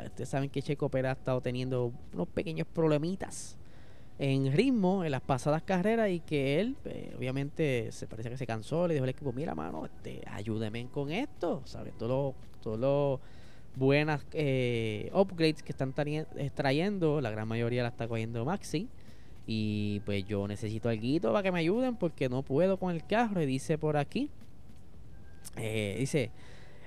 Ustedes 0.05 0.29
saben 0.29 0.49
que 0.49 0.61
Checo 0.61 0.89
Pérez 0.89 1.09
ha 1.09 1.13
estado 1.13 1.41
teniendo 1.41 1.91
unos 2.13 2.27
pequeños 2.27 2.67
problemitas 2.67 3.57
en 4.23 4.53
ritmo 4.53 5.03
en 5.03 5.09
las 5.09 5.21
pasadas 5.21 5.63
carreras 5.63 6.11
y 6.11 6.19
que 6.19 6.59
él, 6.59 6.75
eh, 6.85 7.11
obviamente, 7.17 7.91
se 7.91 8.05
parece 8.05 8.29
que 8.29 8.37
se 8.37 8.45
cansó, 8.45 8.87
le 8.87 8.93
dijo 8.93 9.03
al 9.03 9.09
equipo, 9.09 9.33
mira, 9.33 9.55
mano, 9.55 9.83
este, 9.83 10.21
ayúdeme 10.31 10.85
con 10.93 11.11
esto, 11.11 11.63
¿sabes? 11.65 11.97
Todos 11.97 12.35
los 12.79 13.19
buenas 13.75 14.23
eh, 14.33 15.09
upgrades 15.11 15.63
que 15.63 15.71
están 15.71 15.91
trayendo, 16.53 17.19
la 17.19 17.31
gran 17.31 17.47
mayoría 17.47 17.81
la 17.81 17.89
está 17.89 18.07
cogiendo 18.07 18.45
Maxi. 18.45 18.87
Y 19.47 20.01
pues 20.05 20.23
yo 20.27 20.47
necesito 20.47 20.87
algo 20.87 21.19
para 21.33 21.41
que 21.41 21.51
me 21.51 21.59
ayuden 21.59 21.95
porque 21.95 22.29
no 22.29 22.43
puedo 22.43 22.77
con 22.77 22.93
el 22.93 23.03
carro. 23.03 23.41
Y 23.41 23.47
dice 23.47 23.79
por 23.79 23.97
aquí, 23.97 24.29
eh, 25.55 25.95
dice, 25.97 26.29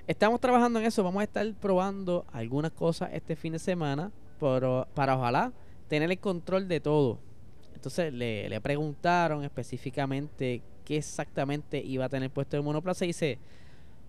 estamos 0.07 0.39
trabajando 0.39 0.79
en 0.79 0.85
eso, 0.85 1.03
vamos 1.03 1.19
a 1.19 1.25
estar 1.25 1.45
probando 1.55 2.25
algunas 2.31 2.71
cosas 2.71 3.09
este 3.11 3.35
fin 3.35 3.51
de 3.51 3.59
semana 3.59 4.09
pero, 4.39 4.87
para 4.93 5.17
ojalá 5.17 5.51
tener 5.87 6.11
el 6.11 6.19
control 6.19 6.67
de 6.67 6.79
todo. 6.79 7.19
Entonces 7.73 8.13
le, 8.13 8.59
preguntaron 8.61 9.43
específicamente 9.43 10.61
qué 10.83 10.97
exactamente 10.97 11.83
iba 11.83 12.05
a 12.05 12.09
tener 12.09 12.31
puesto 12.31 12.57
el 12.57 12.63
monoplaza 12.63 13.05
y 13.05 13.09
dice, 13.09 13.39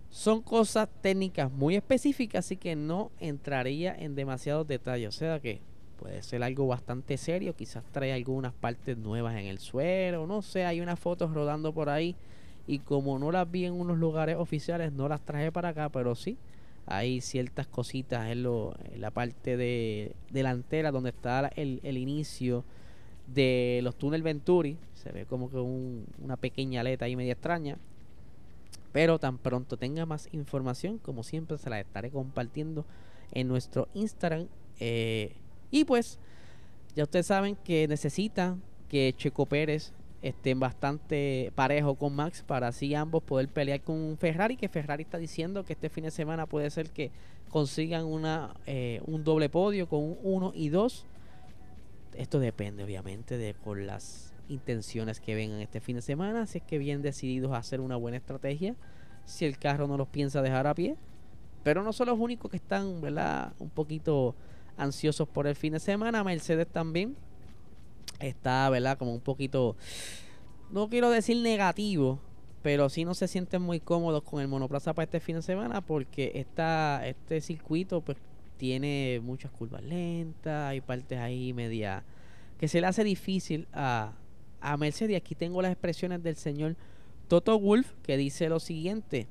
son 0.09 0.41
cosas 0.41 0.89
técnicas 1.01 1.51
muy 1.51 1.75
específicas, 1.75 2.45
así 2.45 2.57
que 2.57 2.75
no 2.75 3.11
entraría 3.19 3.95
en 3.95 4.15
demasiados 4.15 4.67
detalles. 4.67 5.09
O 5.09 5.11
sea 5.11 5.39
que 5.39 5.61
puede 5.97 6.21
ser 6.23 6.43
algo 6.43 6.67
bastante 6.67 7.17
serio, 7.17 7.55
quizás 7.55 7.83
trae 7.91 8.13
algunas 8.13 8.53
partes 8.53 8.97
nuevas 8.97 9.35
en 9.35 9.47
el 9.47 9.59
suelo, 9.59 10.27
no 10.27 10.41
sé, 10.41 10.65
hay 10.65 10.79
unas 10.79 10.99
fotos 10.99 11.33
rodando 11.33 11.73
por 11.73 11.89
ahí 11.89 12.15
y 12.67 12.79
como 12.79 13.17
no 13.17 13.31
las 13.31 13.49
vi 13.49 13.65
en 13.65 13.73
unos 13.73 13.97
lugares 13.97 14.35
oficiales, 14.37 14.91
no 14.91 15.07
las 15.07 15.21
traje 15.21 15.51
para 15.51 15.69
acá, 15.69 15.89
pero 15.89 16.15
sí, 16.15 16.37
hay 16.87 17.21
ciertas 17.21 17.67
cositas 17.67 18.29
en, 18.31 18.43
la 18.43 19.11
parte 19.11 19.57
de 19.57 20.15
delantera 20.31 20.91
donde 20.91 21.09
está 21.09 21.51
el, 21.55 21.81
el 21.83 21.97
inicio 21.97 22.63
de 23.27 23.81
los 23.83 23.95
túneles 23.97 24.23
Venturi. 24.23 24.77
Se 24.95 25.11
ve 25.11 25.25
como 25.25 25.49
que 25.49 25.57
una 25.57 26.37
pequeña 26.37 26.81
aleta 26.81 27.05
ahí 27.05 27.15
media 27.15 27.33
extraña. 27.33 27.77
Pero 28.93 29.19
tan 29.19 29.37
pronto 29.37 29.77
tenga 29.77 30.05
más 30.05 30.29
información, 30.31 30.97
como 30.97 31.23
siempre, 31.23 31.57
se 31.57 31.69
la 31.69 31.79
estaré 31.79 32.09
compartiendo 32.09 32.85
en 33.31 33.47
nuestro 33.47 33.89
Instagram. 33.93 34.47
Eh, 34.79 35.35
y 35.69 35.83
pues, 35.83 36.19
ya 36.95 37.03
ustedes 37.03 37.27
saben 37.27 37.55
que 37.57 37.87
necesitan 37.87 38.61
que 38.89 39.13
Checo 39.17 39.45
Pérez 39.45 39.93
estén 40.21 40.59
bastante 40.59 41.51
parejo 41.55 41.95
con 41.95 42.15
Max 42.15 42.43
para 42.45 42.67
así 42.67 42.95
ambos 42.95 43.23
poder 43.23 43.47
pelear 43.47 43.81
con 43.81 44.17
Ferrari, 44.17 44.57
que 44.57 44.69
Ferrari 44.69 45.03
está 45.03 45.17
diciendo 45.17 45.63
que 45.63 45.73
este 45.73 45.89
fin 45.89 46.05
de 46.05 46.11
semana 46.11 46.45
puede 46.47 46.69
ser 46.69 46.89
que 46.89 47.11
consigan 47.49 48.05
una, 48.05 48.55
eh, 48.65 49.01
un 49.05 49.23
doble 49.23 49.49
podio 49.49 49.87
con 49.87 50.03
un 50.03 50.17
1 50.23 50.51
y 50.55 50.69
2. 50.69 51.05
Esto 52.15 52.39
depende 52.39 52.83
obviamente 52.83 53.37
de 53.37 53.53
con 53.53 53.85
las 53.85 54.33
intenciones 54.49 55.19
que 55.19 55.35
vengan 55.35 55.59
este 55.59 55.81
fin 55.81 55.97
de 55.97 56.01
semana, 56.01 56.47
si 56.47 56.59
es 56.59 56.63
que 56.63 56.77
bien 56.77 57.01
decididos 57.01 57.51
a 57.51 57.57
hacer 57.57 57.79
una 57.79 57.95
buena 57.95 58.17
estrategia, 58.17 58.75
si 59.25 59.45
el 59.45 59.57
carro 59.57 59.87
no 59.87 59.97
los 59.97 60.07
piensa 60.07 60.41
dejar 60.41 60.67
a 60.67 60.73
pie. 60.73 60.95
Pero 61.63 61.83
no 61.83 61.91
son 61.91 62.07
los 62.07 62.17
únicos 62.17 62.49
que 62.49 62.57
están, 62.57 63.01
¿verdad? 63.01 63.53
Un 63.59 63.69
poquito 63.69 64.35
ansiosos 64.77 65.27
por 65.27 65.47
el 65.47 65.55
fin 65.55 65.73
de 65.73 65.79
semana. 65.79 66.23
Mercedes 66.23 66.67
también 66.67 67.17
está, 68.19 68.69
¿verdad? 68.69 68.97
Como 68.97 69.13
un 69.13 69.21
poquito, 69.21 69.75
no 70.71 70.89
quiero 70.89 71.09
decir 71.09 71.37
negativo, 71.37 72.19
pero 72.61 72.89
sí 72.89 73.05
no 73.05 73.13
se 73.13 73.27
sienten 73.27 73.61
muy 73.61 73.79
cómodos 73.79 74.23
con 74.23 74.41
el 74.41 74.47
monoplaza 74.47 74.93
para 74.93 75.05
este 75.05 75.19
fin 75.19 75.37
de 75.37 75.41
semana 75.41 75.81
porque 75.81 76.31
este 76.33 77.41
circuito 77.41 78.01
pues 78.01 78.17
tiene 78.57 79.21
muchas 79.23 79.51
curvas 79.51 79.83
lentas, 79.83 80.69
hay 80.69 80.81
partes 80.81 81.19
ahí 81.19 81.53
media 81.53 82.03
que 82.59 82.67
se 82.67 82.81
le 82.81 82.87
hace 82.87 83.03
difícil 83.03 83.67
a, 83.71 84.13
a 84.59 84.77
Mercedes. 84.77 85.15
Aquí 85.15 85.35
tengo 85.35 85.61
las 85.61 85.71
expresiones 85.71 86.23
del 86.23 86.35
señor 86.35 86.75
Toto 87.27 87.59
Wolf 87.59 87.93
que 88.03 88.17
dice 88.17 88.49
lo 88.49 88.59
siguiente. 88.59 89.27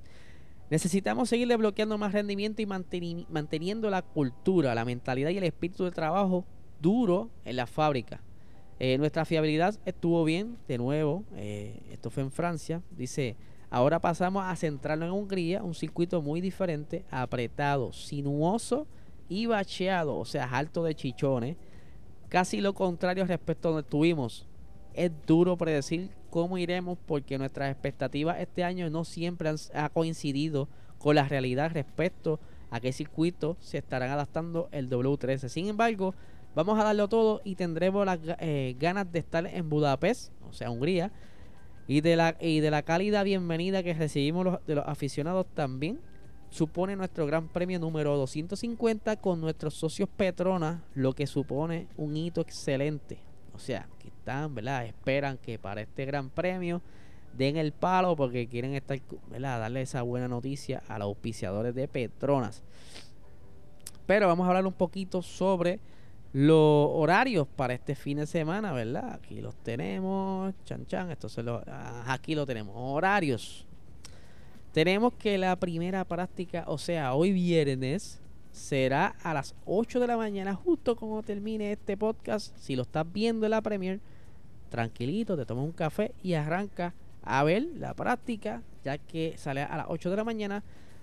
Necesitamos 0.71 1.28
seguir 1.28 1.47
desbloqueando 1.49 1.97
más 1.99 2.12
rendimiento 2.12 2.61
y 2.62 2.66
manteniendo 2.66 3.88
la 3.90 4.02
cultura, 4.02 4.75
la 4.75 4.85
mentalidad 4.85 5.30
y 5.30 5.38
el 5.38 5.45
espíritu 5.45 5.85
de 5.85 5.92
trabajo 5.92 6.45
duro 6.80 7.30
en 7.45 7.56
la 7.56 7.66
fábrica. 7.66 8.21
Eh, 8.78 8.99
nuestra 8.99 9.25
fiabilidad 9.25 9.78
estuvo 9.87 10.23
bien, 10.25 10.59
de 10.68 10.76
nuevo, 10.76 11.25
eh, 11.35 11.80
esto 11.90 12.11
fue 12.11 12.23
en 12.23 12.30
Francia, 12.30 12.83
dice, 12.90 13.37
ahora 13.71 14.00
pasamos 14.00 14.45
a 14.45 14.54
centrarnos 14.54 15.09
en 15.09 15.14
Hungría, 15.14 15.62
un 15.62 15.75
circuito 15.75 16.21
muy 16.21 16.42
diferente, 16.42 17.04
apretado, 17.11 17.95
sinuoso 17.95 18.87
y 19.30 19.47
bacheado, 19.47 20.18
o 20.18 20.26
sea, 20.26 20.45
alto 20.45 20.85
de 20.85 20.95
chichones, 20.95 21.56
casi 22.28 22.61
lo 22.61 22.75
contrario 22.75 23.25
respecto 23.25 23.68
a 23.68 23.73
donde 23.73 23.87
estuvimos. 23.87 24.47
Es 24.92 25.11
duro 25.26 25.56
predecir 25.56 26.11
cómo 26.30 26.59
iremos 26.59 26.99
porque 27.06 27.38
nuestras 27.38 27.71
expectativas 27.71 28.40
este 28.40 28.62
año 28.62 28.90
no 28.90 29.04
siempre 29.04 29.49
han, 29.49 29.88
coincidido 29.95 30.68
con 30.99 31.14
la 31.14 31.28
realidad 31.28 31.71
respecto 31.73 32.40
a 32.71 32.80
qué 32.80 32.92
circuito 32.92 33.56
se 33.61 33.78
estarán 33.78 34.11
adaptando 34.11 34.68
el 34.73 34.90
W13. 34.90 35.49
Sin 35.49 35.68
embargo, 35.68 36.14
Vamos 36.57 36.79
a 36.79 36.85
darlo 36.85 37.07
todo 37.07 37.43
y 37.45 37.55
tendremos 37.55 38.07
las 38.07 38.19
eh, 38.39 38.75
ganas 38.79 39.13
de 39.13 39.19
estar 39.19 39.47
en 39.47 39.69
Budapest, 39.69 40.33
o 40.49 40.55
sea, 40.55 40.71
Hungría, 40.71 41.13
y 41.87 42.01
de 42.01 42.17
la, 42.17 42.35
y 42.41 42.61
de 42.61 42.71
la 42.71 42.81
cálida 42.81 43.23
bienvenida 43.25 43.83
que 43.83 43.93
recibimos 43.93 44.59
de 44.67 44.75
los 44.75 44.89
aficionados 44.89 45.45
también. 45.53 46.01
Supone 46.49 46.97
nuestro 46.97 47.27
gran 47.27 47.49
premio 47.49 47.79
número 47.79 48.17
250 48.17 49.17
con 49.17 49.39
nuestros 49.39 49.75
socios 49.75 50.09
Petronas, 50.09 50.81
lo 50.95 51.13
que 51.13 51.27
supone 51.27 51.89
un 51.99 52.17
hito 52.17 52.41
excelente. 52.41 53.19
O 53.53 53.59
sea, 53.59 53.87
que 53.99 54.09
están, 54.09 54.55
¿verdad? 54.55 54.87
Esperan 54.87 55.37
que 55.37 55.59
para 55.59 55.83
este 55.83 56.07
gran 56.07 56.31
premio 56.31 56.81
den 57.37 57.59
el 57.59 57.73
palo 57.73 58.17
porque 58.17 58.49
quieren 58.49 58.73
estar, 58.73 58.99
¿verdad? 59.31 59.61
Darle 59.61 59.83
esa 59.83 60.01
buena 60.01 60.27
noticia 60.27 60.83
a 60.89 60.99
los 60.99 61.09
auspiciadores 61.09 61.75
de 61.75 61.87
Petronas. 61.87 62.63
Pero 64.07 64.27
vamos 64.27 64.47
a 64.47 64.49
hablar 64.49 64.67
un 64.67 64.73
poquito 64.73 65.21
sobre 65.21 65.81
los 66.37 66.90
horarios 66.93 67.49
para 67.49 67.73
este 67.73 67.95
fin 67.95 68.19
de 68.19 68.26
semana, 68.26 68.71
¿verdad? 68.71 69.14
Aquí 69.14 69.40
los 69.40 69.57
tenemos, 69.57 70.52
chan 70.66 70.85
chan, 70.85 71.11
esto 71.11 71.31
se 71.31 71.43
lo, 71.43 71.62
ah, 71.66 72.05
aquí 72.09 72.35
lo 72.35 72.45
tenemos, 72.45 72.75
horarios. 72.76 73.64
Tenemos 74.71 75.14
que 75.14 75.38
la 75.38 75.57
primera 75.57 76.05
práctica, 76.05 76.64
o 76.66 76.76
sea, 76.76 77.14
hoy 77.14 77.33
viernes, 77.33 78.21
será 78.52 79.16
a 79.23 79.33
las 79.33 79.55
8 79.64 79.99
de 79.99 80.07
la 80.09 80.19
mañana, 80.19 80.55
justo 80.55 80.95
cuando 80.95 81.23
termine 81.23 81.73
este 81.73 81.97
podcast. 81.97 82.55
Si 82.59 82.76
lo 82.76 82.83
estás 82.83 83.11
viendo 83.11 83.47
en 83.47 83.52
la 83.52 83.62
Premier, 83.62 83.99
tranquilito, 84.69 85.38
te 85.38 85.47
tomas 85.47 85.64
un 85.64 85.73
café 85.73 86.12
y 86.23 86.35
arranca 86.35 86.93
a 87.23 87.45
ver 87.45 87.66
la 87.78 87.95
práctica, 87.95 88.62
ya 88.85 88.99
que 88.99 89.38
sale 89.38 89.62
a 89.62 89.75
las 89.75 89.87
8 89.88 90.11
de 90.11 90.16
la 90.16 90.25
mañana. 90.25 90.62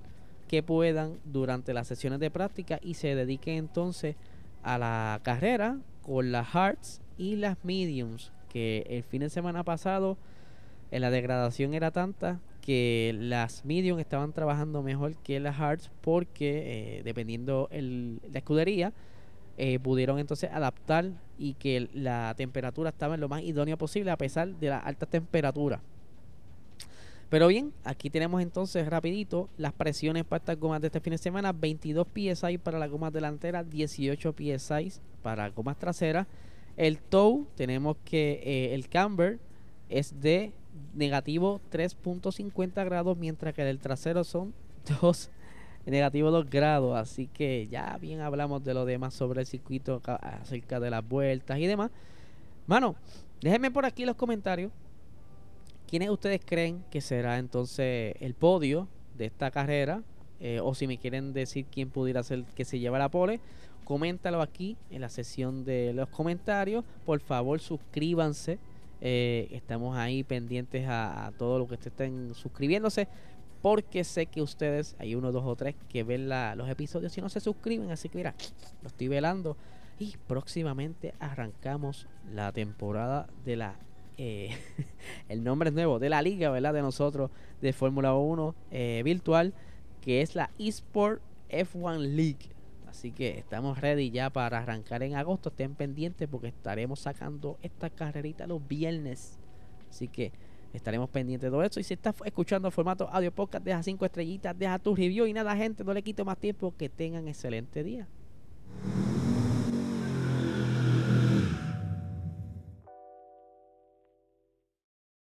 que 0.48 0.62
puedan 0.62 1.20
durante 1.26 1.74
las 1.74 1.88
sesiones 1.88 2.20
de 2.20 2.30
práctica 2.30 2.80
y 2.82 2.96
se 2.96 3.16
dediquen 3.16 3.56
entonces 3.56 4.16
a 4.62 4.78
la 4.78 5.20
carrera 5.24 5.80
con 6.04 6.32
las 6.32 6.54
hards 6.54 7.02
y 7.18 7.36
las 7.36 7.64
mediums, 7.64 8.32
que 8.50 8.86
el 8.90 9.04
fin 9.04 9.22
de 9.22 9.30
semana 9.30 9.64
pasado 9.64 10.18
en 10.92 11.02
la 11.02 11.10
degradación 11.10 11.74
era 11.74 11.92
tanta 11.92 12.40
que 12.62 13.16
las 13.20 13.64
mediums 13.64 14.02
estaban 14.02 14.34
trabajando 14.34 14.82
mejor 14.82 15.16
que 15.18 15.40
las 15.40 15.60
hards 15.60 15.92
porque 16.02 16.98
eh, 16.98 17.04
dependiendo 17.04 17.68
el, 17.72 18.20
la 18.32 18.40
escudería 18.40 18.92
eh, 19.58 19.80
pudieron 19.80 20.20
entonces 20.20 20.50
adaptar 20.52 21.12
y 21.38 21.54
que 21.54 21.90
la 21.94 22.34
temperatura 22.36 22.90
estaba 22.90 23.16
en 23.16 23.22
lo 23.22 23.30
más 23.30 23.44
idónea 23.44 23.78
posible 23.78 24.12
a 24.12 24.18
pesar 24.18 24.56
de 24.56 24.70
la 24.70 24.80
alta 24.80 25.06
temperatura. 25.06 25.82
Pero 27.30 27.48
bien, 27.48 27.74
aquí 27.84 28.10
tenemos 28.10 28.42
entonces 28.42 28.88
rapidito 28.88 29.50
las 29.58 29.74
presiones 29.74 30.24
para 30.26 30.38
estas 30.40 30.60
gomas 30.60 30.82
de 30.82 30.88
este 30.88 31.00
fin 31.00 31.12
de 31.12 31.18
semana. 31.18 31.54
22 31.54 32.08
PSI 32.14 32.58
para 32.58 32.78
las 32.80 32.90
gomas 32.90 33.12
delanteras, 33.14 33.70
18 33.70 34.36
PSI 34.38 34.92
para 35.22 35.50
gomas 35.50 35.78
traseras. 35.78 36.28
El 36.78 37.00
tow, 37.00 37.48
tenemos 37.56 37.98
que 38.04 38.42
eh, 38.44 38.74
el 38.74 38.90
camber 38.90 39.40
es 39.90 40.20
de 40.20 40.52
negativo 40.94 41.62
3.50 41.72 42.86
grados, 42.86 43.18
mientras 43.18 43.54
que 43.54 43.70
el 43.70 43.80
trasero 43.80 44.24
son 44.24 44.54
2 45.02 45.30
negativo 45.86 46.32
2 46.32 46.50
grados. 46.50 46.98
Así 46.98 47.28
que 47.28 47.68
ya 47.68 47.98
bien 48.00 48.22
hablamos 48.22 48.64
de 48.64 48.74
lo 48.74 48.86
demás 48.86 49.14
sobre 49.14 49.42
el 49.42 49.48
circuito, 49.48 50.02
acerca 50.06 50.80
de 50.80 50.90
las 50.90 51.08
vueltas 51.08 51.60
y 51.60 51.68
demás. 51.68 51.92
Mano, 52.68 52.96
déjenme 53.42 53.72
por 53.72 53.86
aquí 53.86 54.06
los 54.06 54.16
comentarios. 54.16 54.72
¿Quiénes 55.88 56.10
ustedes 56.10 56.42
creen 56.44 56.84
que 56.90 57.00
será 57.00 57.38
entonces 57.38 58.16
el 58.20 58.34
podio 58.34 58.88
de 59.18 59.26
esta 59.26 59.52
carrera? 59.52 60.02
Eh, 60.40 60.60
o 60.62 60.74
si 60.74 60.88
me 60.88 60.98
quieren 60.98 61.32
decir 61.32 61.66
quién 61.72 61.90
pudiera 61.90 62.22
ser 62.24 62.44
que 62.44 62.66
se 62.66 62.80
lleva 62.80 63.00
la 63.00 63.10
pole 63.10 63.40
coméntalo 63.86 64.42
aquí 64.42 64.76
en 64.90 65.00
la 65.00 65.10
sesión 65.10 65.64
de 65.64 65.94
los 65.94 66.10
comentarios. 66.10 66.84
Por 67.06 67.22
favor, 67.22 67.62
suscríbanse. 67.62 68.60
Eh, 69.00 69.48
estamos 69.52 69.96
ahí 69.96 70.24
pendientes 70.24 70.86
a, 70.90 71.32
todo 71.38 71.60
lo 71.60 71.68
que 71.68 71.76
estén 71.76 72.34
suscribiéndose. 72.34 73.08
Porque 73.62 74.04
sé 74.04 74.26
que 74.26 74.42
ustedes, 74.42 74.96
hay 75.00 75.16
uno, 75.16 75.32
dos 75.32 75.46
o 75.46 75.56
tres 75.56 75.76
que 75.90 76.04
ven 76.04 76.28
los 76.30 76.70
episodios 76.70 77.18
y 77.18 77.22
no 77.22 77.30
se 77.30 77.40
suscriben. 77.40 77.92
Así 77.92 78.10
que 78.10 78.18
mira, 78.18 78.36
lo 78.82 78.90
estoy 78.90 79.08
velando. 79.08 79.56
Y 79.98 80.16
próximamente 80.28 81.14
arrancamos 81.20 82.08
la 82.34 82.52
temporada 82.52 83.28
de 83.46 83.56
la 83.56 83.76
eh, 84.18 84.56
el 85.30 85.44
nombre 85.44 85.70
es 85.70 85.76
nuevo, 85.76 86.00
de 86.00 86.10
la 86.10 86.22
liga, 86.22 86.50
¿verdad? 86.50 86.74
De 86.74 86.82
nosotros, 86.82 87.32
de 87.62 87.74
Fórmula 87.74 88.16
1 88.16 88.56
eh, 88.72 89.02
virtual, 89.04 89.54
que 90.02 90.22
es 90.22 90.36
la 90.36 90.50
eSport 90.58 91.22
F1 91.50 92.00
League. 92.00 92.55
Así 92.96 93.12
que 93.12 93.38
estamos 93.38 93.82
ready 93.82 94.10
ya 94.10 94.30
para 94.30 94.60
arrancar 94.60 95.04
en 95.04 95.16
agosto. 95.16 95.50
Estén 95.50 95.76
pendientes 95.76 96.30
porque 96.30 96.48
estaremos 96.48 97.02
sacando 97.02 97.58
esta 97.62 97.90
carrerita 97.90 98.48
los 98.48 98.66
viernes. 98.66 99.38
Así 99.90 100.08
que 100.08 100.32
estaremos 100.72 101.10
pendientes 101.10 101.48
de 101.48 101.52
todo 101.52 101.62
esto. 101.62 101.82
Y 101.82 101.84
si 101.84 101.94
estás 101.94 102.16
escuchando 102.24 102.72
formato 102.72 103.10
audio 103.12 103.34
podcast, 103.34 103.66
deja 103.66 103.84
cinco 103.84 104.06
estrellitas, 104.06 104.58
deja 104.58 104.80
tu 104.80 104.96
review. 104.96 105.26
Y 105.26 105.34
nada, 105.34 105.58
gente, 105.58 105.84
no 105.84 105.94
le 105.94 106.04
quito 106.04 106.24
más 106.24 106.38
tiempo. 106.38 106.74
Que 106.78 106.88
tengan 106.88 107.28
excelente 107.28 107.84
día. 107.84 108.08